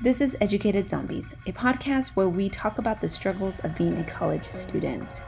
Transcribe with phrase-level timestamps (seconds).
[0.00, 4.04] This is Educated Zombies, a podcast where we talk about the struggles of being a
[4.04, 5.22] college student.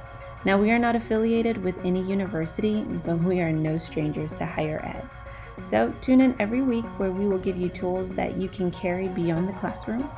[0.44, 4.80] Now, we are not affiliated with any university, but we are no strangers to higher
[4.84, 5.10] ed.
[5.64, 9.08] So, tune in every week where we will give you tools that you can carry
[9.08, 10.08] beyond the classroom.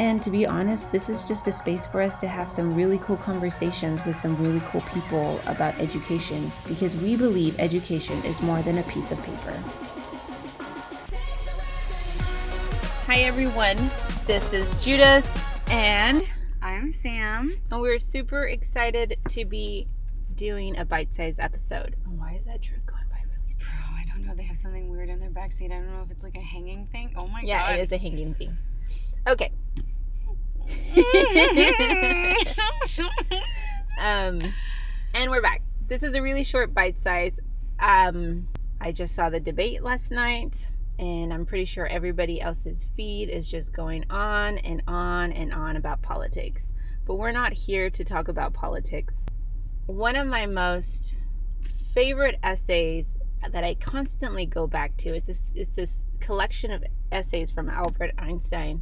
[0.00, 2.98] And to be honest, this is just a space for us to have some really
[2.98, 8.60] cool conversations with some really cool people about education because we believe education is more
[8.62, 9.62] than a piece of paper.
[13.06, 13.90] Hi, everyone.
[14.26, 15.28] This is Judith,
[15.70, 16.24] and
[16.62, 17.54] I'm Sam.
[17.70, 19.88] and we're super excited to be
[20.34, 21.96] doing a bite-sized episode.
[22.06, 23.66] Why is that truck going by really slow?
[23.68, 24.34] Oh, I don't know.
[24.34, 25.66] They have something weird in their backseat.
[25.66, 27.12] I don't know if it's like a hanging thing.
[27.14, 27.68] Oh my yeah, god.
[27.68, 28.56] Yeah, it is a hanging thing.
[29.28, 29.52] Okay.
[34.00, 34.54] um,
[35.12, 35.60] and we're back.
[35.88, 37.38] This is a really short bite size.
[37.78, 38.48] Um,
[38.80, 43.50] I just saw the debate last night, and I'm pretty sure everybody else's feed is
[43.50, 46.72] just going on and on and on about politics.
[47.06, 49.24] But we're not here to talk about politics.
[49.86, 51.16] One of my most
[51.92, 53.14] favorite essays
[53.50, 58.12] that I constantly go back to it's this, it's this collection of essays from Albert
[58.18, 58.80] Einstein,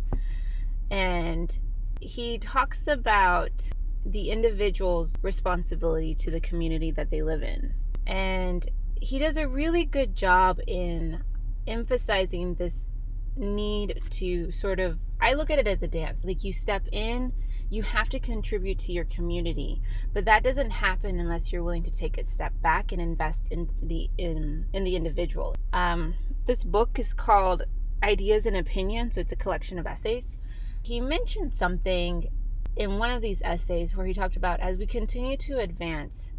[0.90, 1.58] and
[2.00, 3.70] he talks about
[4.04, 7.74] the individual's responsibility to the community that they live in.
[8.06, 8.68] And
[9.00, 11.22] he does a really good job in
[11.66, 12.88] emphasizing this
[13.36, 16.24] need to sort of, I look at it as a dance.
[16.24, 17.32] Like you step in,
[17.70, 19.80] you have to contribute to your community,
[20.12, 23.70] but that doesn't happen unless you're willing to take a step back and invest in
[23.82, 25.56] the in in the individual.
[25.72, 26.14] Um,
[26.46, 27.62] this book is called
[28.02, 30.36] Ideas and Opinions, so it's a collection of essays.
[30.82, 32.28] He mentioned something
[32.76, 36.31] in one of these essays where he talked about as we continue to advance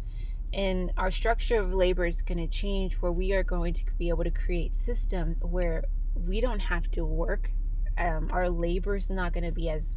[0.54, 4.08] and our structure of labor is going to change where we are going to be
[4.08, 5.82] able to create systems where
[6.14, 7.50] we don't have to work.
[7.98, 9.90] Um, our labor is not going to be as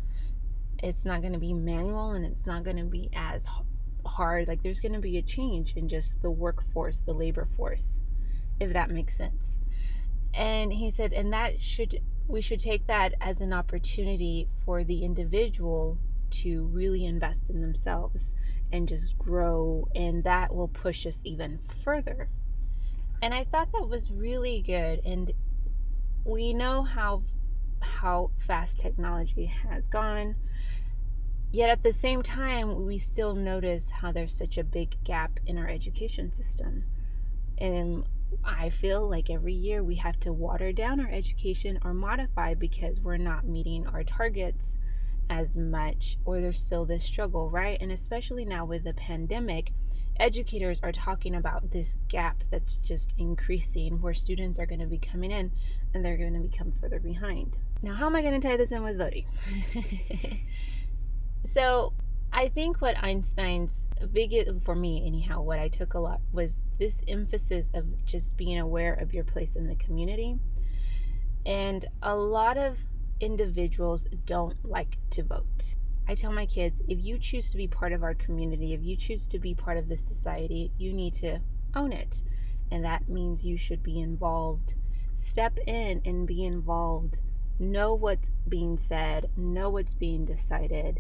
[0.81, 3.47] it's not going to be manual and it's not going to be as
[4.03, 4.47] hard.
[4.47, 8.00] Like there's going to be a change in just the workforce the labor force
[8.59, 9.57] if that makes sense.
[10.34, 15.03] And he said and that should we should take that as an opportunity for the
[15.03, 18.34] individual to really invest in themselves
[18.72, 22.29] and just grow and that will push us even further.
[23.22, 25.31] And i thought that was really good and
[26.23, 27.23] we know how
[27.79, 30.35] how fast technology has gone
[31.51, 35.57] yet at the same time we still notice how there's such a big gap in
[35.57, 36.83] our education system.
[37.57, 38.06] And
[38.44, 43.00] I feel like every year we have to water down our education or modify because
[43.00, 44.75] we're not meeting our targets
[45.29, 47.77] as much, or there's still this struggle, right?
[47.81, 49.73] And especially now with the pandemic,
[50.19, 54.97] educators are talking about this gap that's just increasing where students are going to be
[54.97, 55.51] coming in
[55.93, 57.57] and they're going to become further behind.
[57.81, 59.27] Now, how am I going to tie this in with voting?
[61.45, 61.94] so,
[62.31, 67.01] I think what Einstein's big for me anyhow what I took a lot was this
[67.07, 70.38] emphasis of just being aware of your place in the community.
[71.45, 72.79] And a lot of
[73.19, 75.75] individuals don't like to vote.
[76.07, 78.95] I tell my kids, if you choose to be part of our community, if you
[78.95, 81.39] choose to be part of this society, you need to
[81.75, 82.22] own it.
[82.72, 84.75] And that means you should be involved.
[85.16, 87.22] Step in and be involved.
[87.59, 91.00] Know what's being said, know what's being decided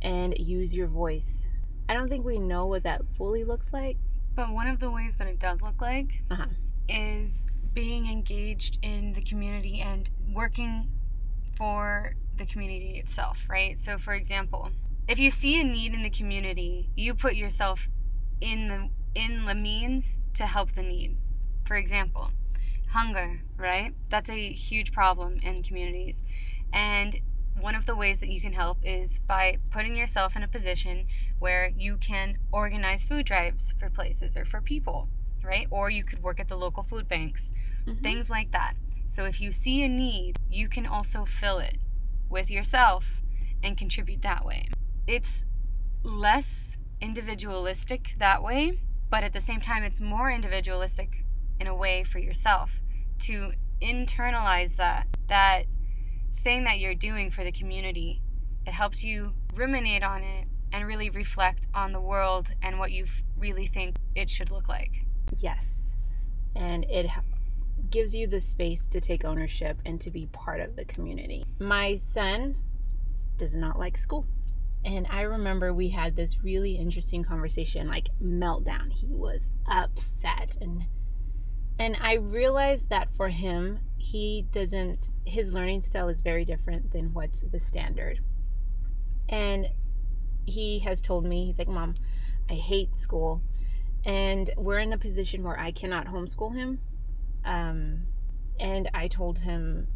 [0.00, 1.48] and use your voice.
[1.88, 3.96] I don't think we know what that fully looks like.
[4.34, 6.46] But one of the ways that it does look like Uh-huh.
[6.88, 7.44] is
[7.78, 10.88] being engaged in the community and working
[11.56, 13.78] for the community itself, right?
[13.78, 14.70] So for example,
[15.06, 17.88] if you see a need in the community, you put yourself
[18.40, 21.18] in the in the means to help the need.
[21.64, 22.32] For example,
[22.88, 23.94] hunger, right?
[24.08, 26.24] That's a huge problem in communities.
[26.72, 27.20] And
[27.60, 31.06] one of the ways that you can help is by putting yourself in a position
[31.38, 35.08] where you can organize food drives for places or for people,
[35.44, 35.68] right?
[35.70, 37.52] Or you could work at the local food banks,
[37.86, 38.02] Mhm.
[38.02, 38.74] things like that.
[39.06, 41.78] So if you see a need, you can also fill it
[42.28, 43.22] with yourself
[43.62, 44.68] and contribute that way.
[45.06, 45.44] It's
[46.02, 48.80] less individualistic that way,
[49.10, 51.24] but at the same time, it's more individualistic
[51.58, 52.80] in a way for yourself
[53.20, 55.64] to internalize that that
[56.38, 58.22] thing that you're doing for the community.
[58.66, 63.06] It helps you ruminate on it and really reflect on the world and what you
[63.36, 65.06] really think it should look like.
[65.36, 65.96] Yes.
[66.54, 67.06] And it
[67.90, 71.44] gives you the space to take ownership and to be part of the community.
[71.58, 72.56] My son
[73.36, 74.26] does not like school.
[74.84, 78.92] And I remember we had this really interesting conversation, like meltdown.
[78.92, 80.86] He was upset and
[81.80, 87.12] and I realized that for him, he doesn't his learning style is very different than
[87.12, 88.20] what's the standard
[89.28, 89.68] and
[90.46, 91.94] he has told me he's like mom
[92.48, 93.42] i hate school
[94.04, 96.80] and we're in a position where i cannot homeschool him
[97.48, 98.02] um,
[98.60, 99.88] and i told him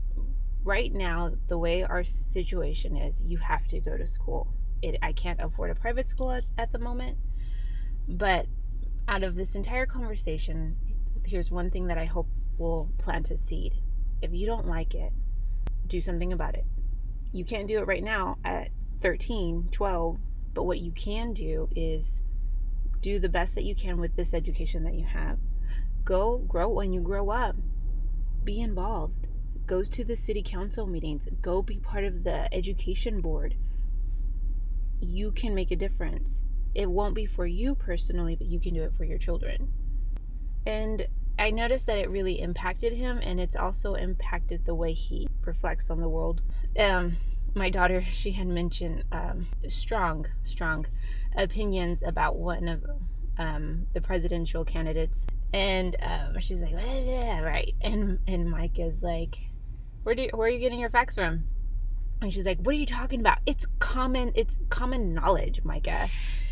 [0.65, 4.49] right now the way our situation is you have to go to school.
[4.81, 7.19] It, i can't afford a private school at, at the moment.
[8.09, 8.47] But
[9.09, 10.77] out of this entire conversation
[11.25, 12.29] here's one thing that i hope
[12.59, 13.75] will plant a seed.
[14.21, 15.13] If you don't like it
[15.87, 16.65] do something about it.
[17.33, 18.71] You can't do it right now at
[19.01, 20.19] 13 12
[20.55, 22.21] but what you can do is
[23.01, 25.39] do the best that you can with this education that you have
[26.05, 27.57] go grow when you grow up.
[28.45, 29.29] Be involved.
[29.67, 31.27] Goes to the city council meetings.
[31.41, 33.55] Go be part of the education board.
[35.01, 36.45] You can make a difference.
[36.75, 39.73] It won't be for you personally but you can do it for your children.
[40.67, 41.07] And
[41.39, 45.91] i noticed that it really impacted him and it's also impacted the way he reflects
[45.91, 46.43] on the world.
[46.79, 47.17] Um
[47.55, 50.87] my daughter she had mentioned um, strong strong
[51.37, 52.85] opinions about one of
[53.39, 57.75] um, the presidential candidates and um, she's like right.
[57.81, 59.39] And and mike is like
[60.03, 61.45] where do you, where are you getting your facts from?
[62.21, 63.39] And she's like what are you talking about?
[63.47, 66.09] It's common it's common knowledge micah.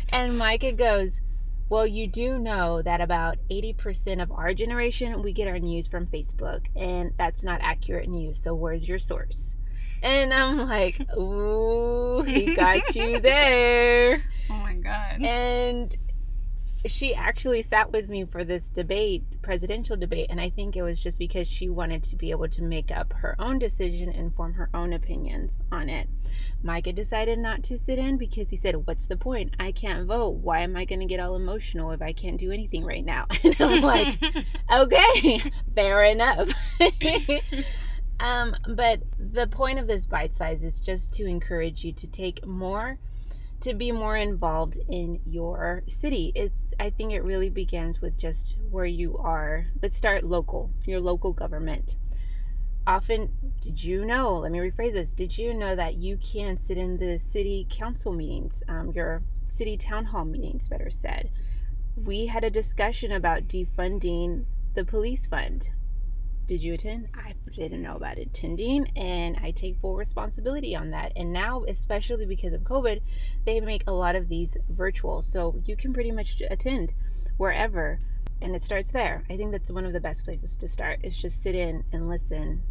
[0.09, 1.21] And micah goes
[1.69, 6.05] well you do know that about 80% of our generation we get our news from
[6.05, 9.55] facebook and that's not accurate news so where's your source?
[10.03, 14.21] And i'm like ooh he got you there.
[14.49, 15.23] Oh my god.
[15.23, 15.95] and
[16.85, 20.99] she actually sat with me for this debate, presidential debate, and I think it was
[20.99, 24.53] just because she wanted to be able to make up her own decision and form
[24.53, 26.09] her own opinions on it.
[26.63, 29.53] Micah decided not to sit in because he said, What's the point?
[29.59, 30.35] I can't vote.
[30.35, 33.27] Why am I going to get all emotional if I can't do anything right now?
[33.43, 34.17] And I'm like,
[34.71, 35.43] Okay,
[35.75, 36.49] fair enough.
[38.19, 42.45] um, but the point of this bite size is just to encourage you to take
[42.45, 42.97] more
[43.61, 46.31] to be more involved in your city.
[46.35, 49.67] It's I think it really begins with just where you are.
[49.81, 51.95] Let's start local, your local government.
[52.87, 53.29] Often,
[53.59, 54.33] did you know?
[54.37, 55.13] Let me rephrase this.
[55.13, 59.77] Did you know that you can sit in the city council meetings, um, your city
[59.77, 61.29] town hall meetings, better said?
[61.95, 65.69] We had a discussion about defunding the police fund.
[66.47, 67.07] Did you attend?
[67.15, 71.13] I didn't know about attending, and I take full responsibility on that.
[71.15, 73.01] And now, especially because of COVID,
[73.45, 76.93] they make a lot of these virtual, so you can pretty much attend
[77.37, 77.99] wherever,
[78.41, 79.23] and it starts there.
[79.29, 80.99] I think that's one of the best places to start.
[81.03, 82.61] Is just sit in and listen,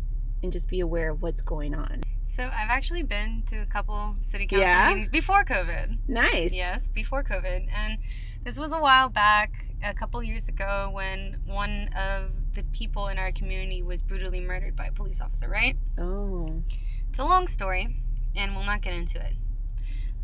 [0.43, 2.03] and just be aware of what's going on.
[2.25, 4.89] So I've actually been to a couple city council Yeah?
[4.89, 5.99] meetings before COVID.
[6.07, 6.53] Nice.
[6.53, 7.67] Yes, before COVID.
[7.73, 7.99] And
[8.45, 13.19] this was a while back, a couple years ago, when one of the people in
[13.19, 15.77] our community was brutally murdered by a police officer, right?
[15.99, 16.63] Oh.
[17.09, 17.97] It's a long story,
[18.35, 19.35] and we'll not get into it.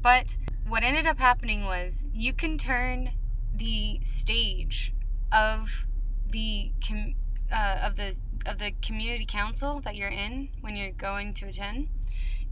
[0.02, 0.36] But
[0.68, 3.10] what ended up happening was you can turn
[3.54, 4.94] the stage
[5.32, 5.68] of
[6.30, 7.14] the com-
[7.52, 11.88] uh, of the of the community council that you're in when you're going to attend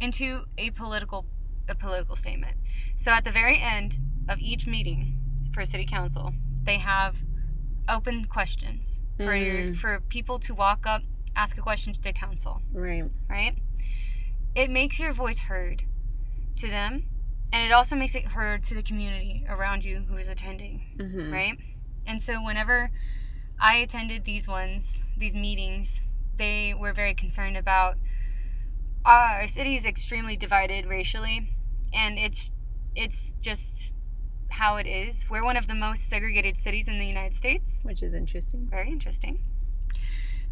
[0.00, 1.26] into a political
[1.68, 2.56] a political statement.
[2.96, 5.23] So at the very end of each meeting
[5.54, 6.32] for city council,
[6.64, 7.16] they have
[7.88, 9.76] open questions for your, Mm.
[9.76, 11.02] for people to walk up,
[11.36, 13.04] ask a question to the council Right.
[13.28, 13.56] right?
[14.54, 15.84] It makes your voice heard
[16.56, 17.04] to them,
[17.52, 21.32] and it also makes it heard to the community around you who is attending, Mm-hmm.
[21.32, 21.58] right?
[22.06, 22.90] And so, whenever
[23.60, 26.00] I attended these ones, these meetings,
[26.36, 27.96] they were very concerned about
[29.04, 31.50] our city is extremely divided racially,
[31.92, 32.50] and it's
[32.96, 33.90] it's just
[34.54, 35.26] how it is.
[35.28, 38.66] We're one of the most segregated cities in the United States Which is interesting.
[38.70, 39.40] very interesting.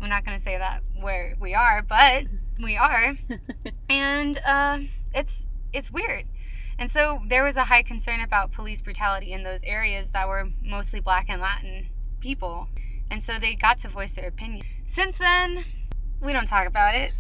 [0.01, 2.25] I'm not going to say that where we are, but
[2.61, 3.15] we are,
[3.89, 4.79] and uh,
[5.15, 6.25] it's it's weird.
[6.79, 10.49] And so there was a high concern about police brutality in those areas that were
[10.65, 11.87] mostly Black and Latin
[12.19, 12.67] people,
[13.11, 14.67] and so they got to voice their opinion.
[14.89, 15.65] Since then,
[16.21, 17.13] we don't talk about it,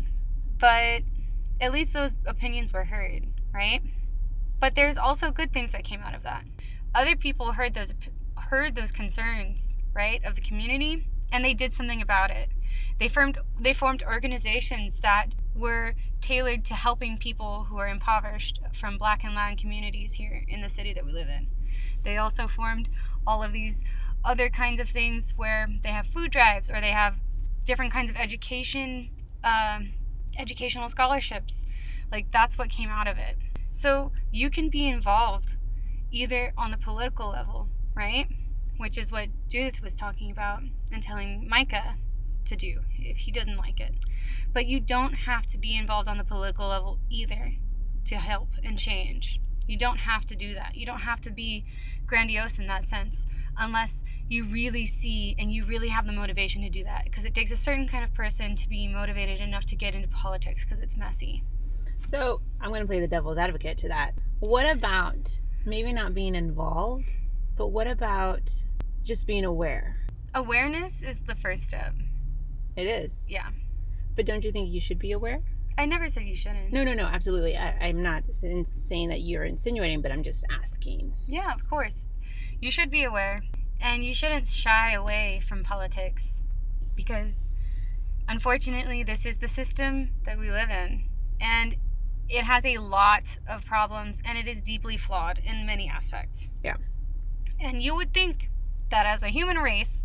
[0.58, 1.02] but
[1.60, 3.80] at least those opinions were heard, right?
[4.58, 6.44] But there's also good things that came out of that.
[6.94, 7.92] Other people heard those
[8.36, 12.50] heard those concerns, right, of the community, and they did something about it.
[12.98, 18.98] They formed they formed organizations that were tailored to helping people who are impoverished from
[18.98, 21.48] black and Latin communities here in the city that we live in.
[22.04, 22.88] They also formed
[23.26, 23.82] all of these
[24.24, 27.16] other kinds of things where they have food drives or they have
[27.64, 29.10] different kinds of education
[29.42, 29.92] um,
[30.38, 31.64] educational scholarships.
[32.10, 33.36] Like that's what came out of it.
[33.72, 35.56] So you can be involved
[36.12, 38.28] either on the political level, right?
[38.76, 41.96] Which is what Judith was talking about and telling Micah
[42.44, 43.94] to do if he doesn't like it.
[44.52, 47.54] But you don't have to be involved on the political level either
[48.06, 49.40] to help and change.
[49.66, 50.76] You don't have to do that.
[50.76, 51.64] You don't have to be
[52.06, 53.26] grandiose in that sense
[53.56, 57.34] unless you really see and you really have the motivation to do that because it
[57.34, 60.80] takes a certain kind of person to be motivated enough to get into politics because
[60.80, 61.42] it's messy.
[62.10, 64.12] So, I'm going to play the devil's advocate to that.
[64.40, 67.12] What about maybe not being involved,
[67.56, 68.50] but what about
[69.02, 69.96] just being aware?
[70.34, 71.94] Awareness is the first step.
[72.76, 73.12] It is.
[73.28, 73.48] Yeah.
[74.16, 75.42] But don't you think you should be aware?
[75.78, 76.72] I never said you shouldn't.
[76.72, 77.56] No, no, no, absolutely.
[77.56, 81.14] I, I'm not saying that you're insinuating, but I'm just asking.
[81.26, 82.08] Yeah, of course.
[82.60, 83.42] You should be aware.
[83.80, 86.42] And you shouldn't shy away from politics
[86.94, 87.52] because
[88.28, 91.04] unfortunately, this is the system that we live in.
[91.40, 91.76] And
[92.32, 96.48] it has a lot of problems and it is deeply flawed in many aspects.
[96.64, 96.76] Yeah.
[97.60, 98.48] And you would think
[98.90, 100.02] that as a human race,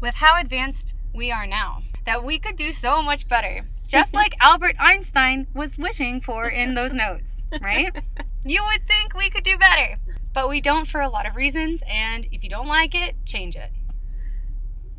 [0.00, 3.66] with how advanced we are now, that we could do so much better.
[3.88, 7.94] Just like Albert Einstein was wishing for in those notes, right?
[8.44, 9.96] You would think we could do better,
[10.32, 11.82] but we don't for a lot of reasons.
[11.86, 13.72] And if you don't like it, change it.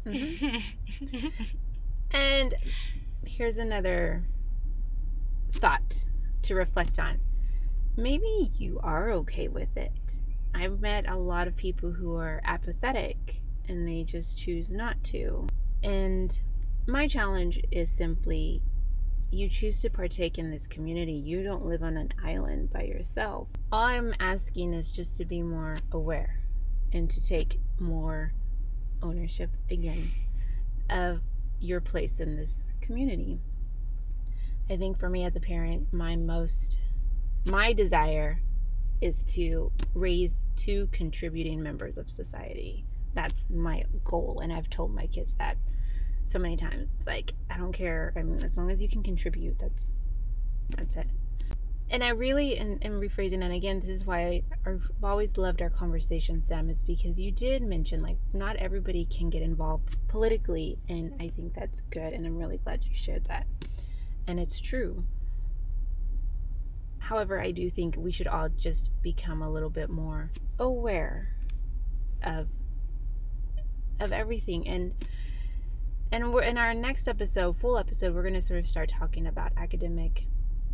[0.05, 1.27] Mm-hmm.
[2.11, 2.55] And
[3.25, 4.23] here's another
[5.53, 6.05] thought
[6.43, 7.19] to reflect on.
[7.97, 9.91] Maybe you are okay with it.
[10.53, 15.47] I've met a lot of people who are apathetic and they just choose not to.
[15.83, 16.37] And
[16.87, 18.61] my challenge is simply
[19.31, 21.13] you choose to partake in this community.
[21.13, 23.47] You don't live on an island by yourself.
[23.71, 26.39] All I'm asking is just to be more aware
[26.91, 28.33] and to take more
[29.03, 30.11] ownership again
[30.89, 31.21] of
[31.59, 33.39] your place in this community.
[34.69, 36.77] I think for me as a parent, my most
[37.45, 38.41] my desire
[39.01, 42.85] is to raise two contributing members of society.
[43.13, 45.57] That's my goal and I've told my kids that
[46.25, 46.91] so many times.
[46.97, 48.13] It's like I don't care.
[48.15, 49.97] I mean, as long as you can contribute, that's
[50.69, 51.07] that's it.
[51.91, 55.71] And I really, and, and rephrasing, and again, this is why I've always loved our
[55.71, 61.13] conversation, Sam, is because you did mention like not everybody can get involved politically, and
[61.19, 63.47] I think that's good, and I'm really glad you shared that.
[64.29, 65.05] And it's true.
[66.99, 71.33] However, I do think we should all just become a little bit more aware
[72.21, 72.47] of
[73.99, 74.67] of everything.
[74.67, 74.93] And
[76.11, 79.25] and we're in our next episode full episode we're going to sort of start talking
[79.25, 80.27] about academic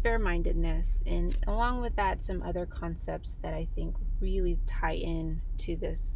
[0.03, 1.03] fair-mindedness.
[1.07, 6.11] And along with that some other concepts that i think really tie in to this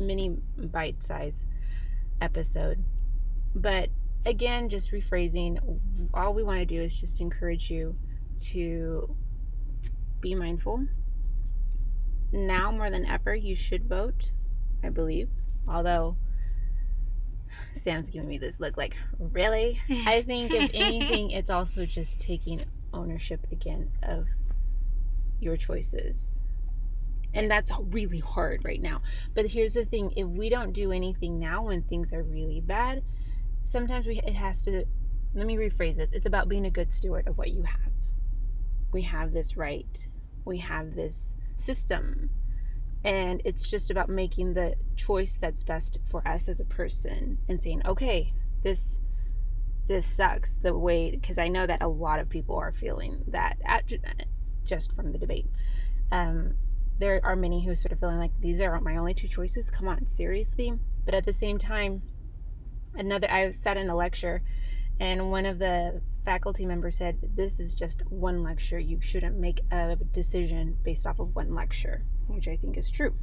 [0.00, 1.44] mini bite-size
[2.20, 2.82] episode.
[3.54, 3.90] But
[4.26, 5.58] again just rephrasing
[6.12, 7.96] all we want to do is just encourage you
[8.38, 9.14] to
[10.20, 10.84] be mindful
[12.32, 14.32] now more than ever you should vote
[14.84, 15.28] i believe
[15.68, 16.16] although
[17.72, 19.80] Sam's giving me this look like, really?
[19.88, 24.26] I think if anything, it's also just taking ownership again of
[25.40, 26.36] your choices.
[27.34, 29.02] And that's really hard right now.
[29.34, 33.02] But here's the thing if we don't do anything now when things are really bad,
[33.66, 34.84] sometimes we it has to
[35.34, 36.12] let me rephrase this.
[36.12, 37.92] It's about being a good steward of what you have.
[38.92, 40.08] We have this right.
[40.46, 42.30] We have this system
[43.04, 47.62] and it's just about making the choice that's best for us as a person and
[47.62, 48.32] saying okay
[48.62, 48.98] this
[49.86, 53.56] this sucks the way because i know that a lot of people are feeling that
[53.64, 53.84] at,
[54.64, 55.46] just from the debate
[56.12, 56.54] um,
[56.98, 59.70] there are many who are sort of feeling like these are my only two choices
[59.70, 60.72] come on seriously
[61.04, 62.02] but at the same time
[62.96, 64.42] another i sat in a lecture
[64.98, 69.60] and one of the faculty members said this is just one lecture you shouldn't make
[69.70, 73.14] a decision based off of one lecture which I think is true.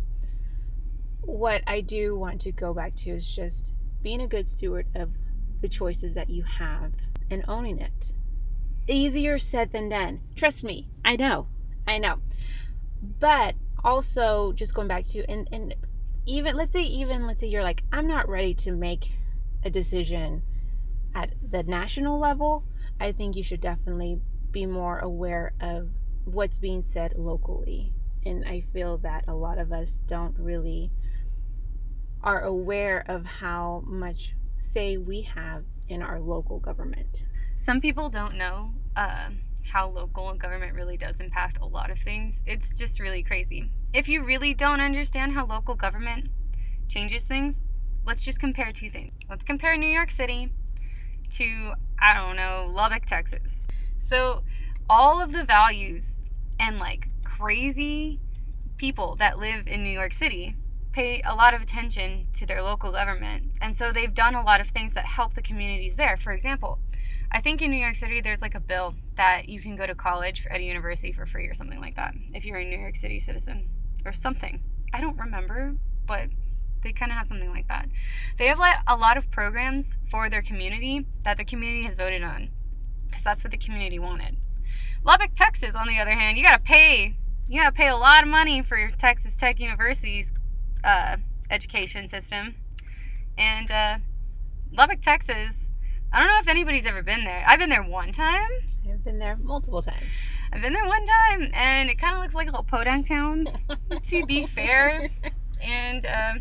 [1.22, 5.12] What I do want to go back to is just being a good steward of
[5.62, 6.94] the choices that you have
[7.30, 8.13] and owning it.
[8.88, 10.20] Easier said than done.
[10.36, 11.48] Trust me, I know.
[11.88, 12.20] I know.
[13.20, 15.75] But also just going back to and and
[16.25, 19.12] even let's say even let's say you're like I'm not ready to make
[19.65, 20.43] a decision
[21.15, 22.63] at the national level,
[23.00, 24.20] I think you should definitely
[24.51, 25.89] be more aware of
[26.25, 27.93] what's being said locally
[28.25, 30.91] and I feel that a lot of us don't really
[32.24, 37.25] are aware of how much say we have in our local government.
[37.58, 39.29] Some people don't know uh,
[39.63, 42.41] how local government really does impact a lot of things.
[42.46, 43.72] It's just really crazy.
[43.93, 46.29] If you really don't understand how local government
[46.88, 47.62] changes things,
[48.05, 49.13] let's just compare two things.
[49.29, 50.51] Let's compare New York City
[51.31, 53.67] to, I don't know, Lubbock, Texas.
[54.00, 54.43] So,
[54.89, 56.22] all of the values
[56.60, 58.19] and like crazy
[58.77, 60.55] people that live in New York City
[60.91, 63.51] pay a lot of attention to their local government.
[63.62, 66.17] And so they've done a lot of things that help the communities there.
[66.17, 66.79] For example,
[67.31, 69.95] I think in New York City there's like a bill that you can go to
[69.95, 72.95] college at a university for free or something like that if you're a New York
[72.95, 73.67] City citizen
[74.05, 74.62] or something.
[74.93, 76.27] I don't remember, but
[76.84, 77.88] they kind of have something like that.
[78.38, 82.24] They have like a lot of programs for their community that the community has voted
[82.24, 82.50] on
[83.08, 84.38] because that's what the community wanted.
[85.04, 87.16] Lubbock, Texas, on the other hand, you gotta pay.
[87.48, 90.34] You gotta pay a lot of money for your Texas Tech University's
[90.84, 91.18] uh,
[91.50, 92.56] education system,
[93.38, 93.98] and uh,
[94.72, 95.72] Lubbock, Texas.
[96.12, 97.44] I don't know if anybody's ever been there.
[97.48, 98.50] I've been there one time.
[98.90, 100.12] I've been there multiple times.
[100.52, 103.48] I've been there one time, and it kind of looks like a little podunk town.
[104.04, 105.10] to be fair,
[105.62, 106.34] and uh,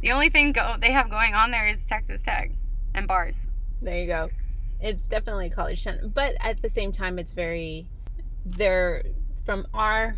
[0.00, 2.52] the only thing go- they have going on there is Texas Tech
[2.94, 3.46] and bars.
[3.82, 4.30] There you go.
[4.80, 7.86] It's definitely a college town, but at the same time, it's very.
[8.44, 9.02] They're
[9.44, 10.16] from our,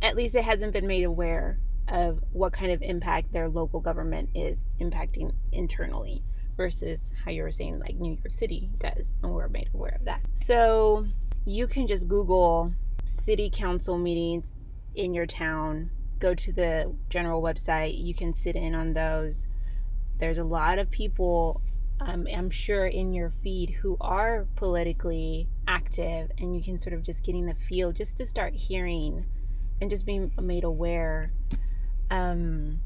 [0.00, 1.58] at least it hasn't been made aware
[1.88, 6.22] of what kind of impact their local government is impacting internally
[6.56, 10.04] versus how you were saying like New York City does, and we're made aware of
[10.04, 10.20] that.
[10.34, 11.06] So
[11.44, 12.72] you can just Google
[13.06, 14.52] city council meetings
[14.94, 15.90] in your town.
[16.20, 18.02] Go to the general website.
[18.02, 19.46] You can sit in on those.
[20.18, 21.62] There's a lot of people
[22.00, 27.02] um, I'm sure in your feed who are politically active, and you can sort of
[27.02, 29.26] just getting the feel just to start hearing
[29.82, 31.32] and just being made aware.
[32.10, 32.80] Um,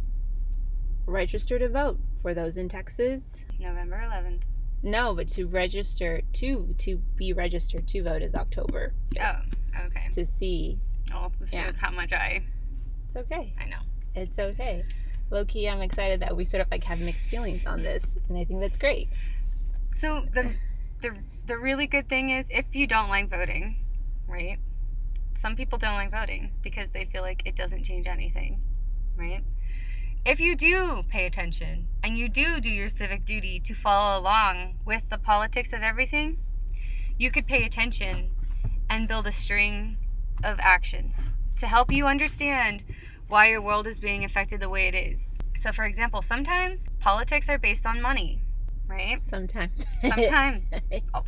[1.07, 3.45] register to vote for those in Texas.
[3.59, 4.43] November 11th.
[4.83, 8.93] No, but to register to to be registered to vote is October.
[9.21, 9.37] Oh,
[9.87, 10.09] okay.
[10.13, 10.79] To see,
[11.11, 11.65] Well, this Yeah.
[11.65, 12.43] shows how much I
[13.15, 13.53] it's okay.
[13.61, 13.79] I know.
[14.15, 14.85] It's okay.
[15.31, 18.37] Low key, I'm excited that we sort of like have mixed feelings on this, and
[18.37, 19.09] I think that's great.
[19.93, 20.53] So the
[21.01, 21.17] the
[21.47, 23.77] the really good thing is if you don't like voting,
[24.29, 24.59] right?
[25.37, 28.61] Some people don't like voting because they feel like it doesn't change anything,
[29.17, 29.43] right?
[30.27, 34.79] If you do pay attention and you do do your civic duty to follow along
[34.85, 36.39] with the politics of everything,
[37.19, 38.31] you could pay attention
[38.89, 39.99] and build a string
[40.43, 42.85] of actions to help you understand
[43.29, 45.39] why your world is being affected the way it is.
[45.57, 48.43] So, for example, sometimes politics are based on money,
[48.87, 49.21] right?
[49.21, 49.85] Sometimes.
[50.03, 50.71] Sometimes.
[51.15, 51.23] Oh,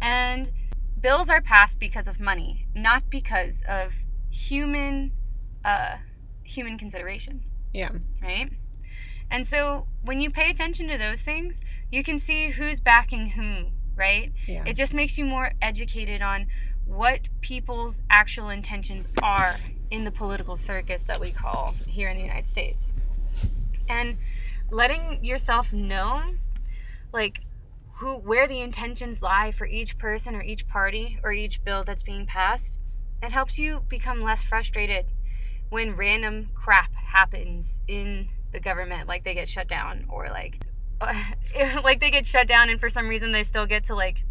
[0.00, 0.50] and
[1.00, 3.92] bills are passed because of money, not because of
[4.30, 5.12] human
[5.64, 5.96] uh,
[6.42, 7.90] human consideration, yeah.
[8.22, 8.50] right?
[9.30, 13.66] And so when you pay attention to those things, you can see who's backing who,
[13.94, 14.32] right?
[14.46, 14.64] Yeah.
[14.66, 16.46] It just makes you more educated on
[16.90, 19.56] what people's actual intentions are
[19.90, 22.92] in the political circus that we call here in the United States.
[23.88, 24.18] And
[24.70, 26.22] letting yourself know
[27.12, 27.40] like
[27.94, 32.02] who where the intentions lie for each person or each party or each bill that's
[32.02, 32.78] being passed,
[33.22, 35.06] it helps you become less frustrated
[35.68, 40.60] when random crap happens in the government like they get shut down or like
[41.84, 44.24] like they get shut down and for some reason they still get to like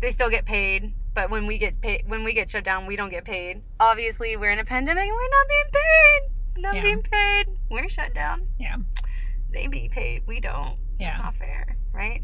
[0.00, 2.96] they still get paid but when we get paid when we get shut down we
[2.96, 3.62] don't get paid.
[3.80, 6.62] Obviously we're in a pandemic and we're not being paid.
[6.62, 6.82] Not Yeah.
[6.82, 7.46] being paid.
[7.70, 8.46] We're shut down.
[8.58, 8.76] Yeah.
[9.52, 10.22] they be paid.
[10.26, 10.78] We don't.
[10.98, 11.14] Yeah.
[11.14, 12.22] it's not fair right?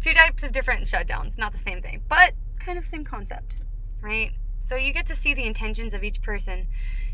[0.00, 3.56] Two types of different shutdowns not the same thing but kind of same concept
[4.02, 4.32] right?
[4.60, 6.68] So you get to see the intentions of each person.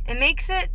[0.07, 0.71] It makes it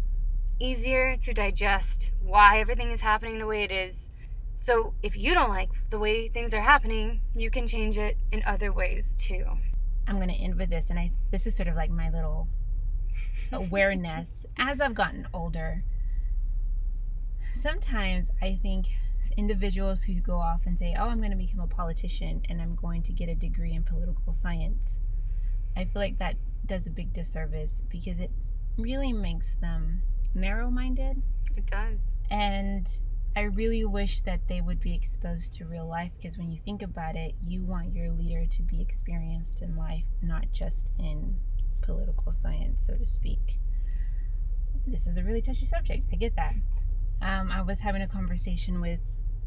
[0.60, 4.10] easier to digest why everything is happening the way it is.
[4.56, 8.44] So if you don't like the way things are happening you can change it in
[8.46, 9.46] other ways too
[10.12, 12.50] I'm going to end with this, and I this is sort of like my little
[13.54, 15.86] awareness as I've gotten older.
[17.54, 18.88] Sometimes I think
[19.38, 22.76] individuals who go off and say, "Oh, I'm going to become a politician and I'm
[22.76, 24.97] going to get a degree in political science,"
[25.78, 28.32] I feel like that does a big disservice because it
[28.78, 30.02] really makes them
[30.34, 31.21] narrow-minded
[31.58, 32.97] it does and
[33.36, 36.82] I really wish that they would be exposed to real life because when you think
[36.82, 41.36] about it, you want your leader to be experienced in life, not just in
[41.82, 43.60] political science, so to speak.
[44.86, 46.08] This is a really touchy subject.
[46.12, 46.56] I get that.
[47.22, 49.00] Um, I was having a conversation with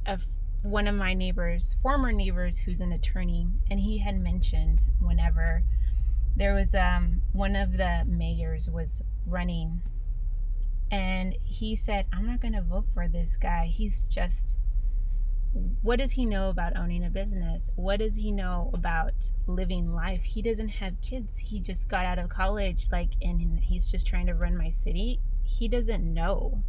[0.07, 0.19] a,
[0.63, 5.63] one of my neighbors, former neighbors, who's an attorney, and he had mentioned whenever
[6.37, 9.83] there was um, one of the mayors was running
[10.95, 13.67] and he said, I'm not going to vote for this guy.
[13.67, 14.55] He's just,
[15.83, 17.73] what does he know about owning a business?
[17.75, 20.23] What does he know about living life?
[20.23, 21.37] He doesn't have kids.
[21.39, 25.19] He just got out of college, like, and he's just trying to run my city.
[25.43, 26.63] He doesn't know.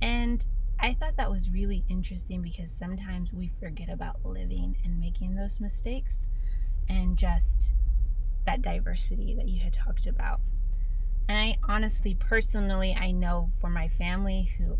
[0.00, 0.46] And
[0.78, 5.58] I thought that was really interesting because sometimes we forget about living and making those
[5.58, 6.28] mistakes
[6.88, 7.72] and just
[8.46, 10.38] that diversity that you had talked about.
[11.28, 14.78] And I honestly, personally, I know for my family who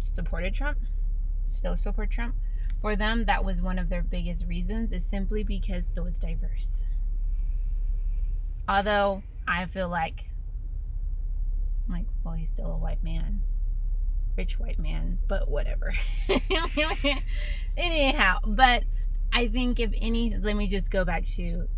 [0.00, 0.78] supported Trump,
[1.46, 2.34] still support Trump.
[2.80, 6.82] For them, that was one of their biggest reasons, is simply because it was diverse.
[8.68, 10.26] Although I feel like,
[11.88, 13.40] like, well, he's still a white man,
[14.36, 15.94] rich white man, but whatever.
[17.76, 18.84] Anyhow, but
[19.32, 21.68] I think if any, let me just go back to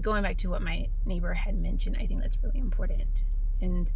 [0.00, 1.96] going back to what my neighbor had mentioned.
[1.98, 3.24] I think that's really important,
[3.60, 3.90] and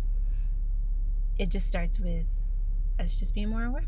[1.38, 2.26] it just starts with
[2.98, 3.84] us just being more aware.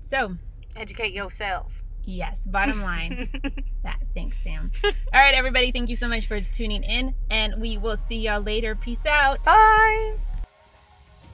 [0.00, 0.36] So,
[0.76, 1.82] Educate yourself.
[2.04, 3.28] yes, bottom line.
[3.82, 4.00] that.
[4.14, 4.70] Thanks, Sam.
[4.84, 5.70] All right, everybody.
[5.70, 8.74] Thank you so much for tuning in, and we will see y'all later.
[8.74, 9.42] Peace out.
[9.44, 10.14] Bye.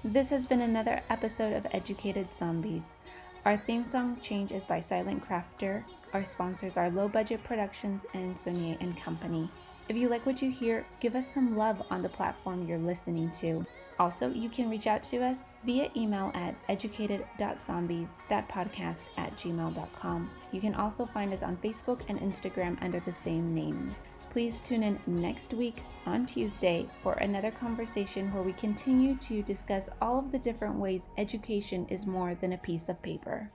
[0.04, 2.94] This has been another episode of Educated Zombies.
[3.44, 5.84] Our theme song change is by Silent Crafter.
[6.12, 9.50] Our sponsors are Low Budget Productions and Sonier and Company.
[9.90, 13.28] If you like what you hear, give us some love on the platform you're listening
[13.40, 13.66] to.
[13.98, 20.30] Also, you can reach out to us via email at educated.zombies.podcast at gmail.com.
[20.52, 23.96] You can also find us on Facebook and Instagram under the same name.
[24.30, 29.90] Please tune in next week on Tuesday for another conversation where we continue to discuss
[30.00, 33.50] all of the different ways education is more than a piece of paper.